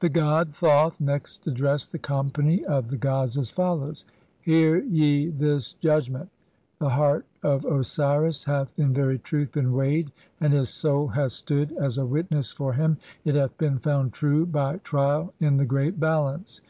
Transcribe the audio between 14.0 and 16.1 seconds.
true by trial in the Great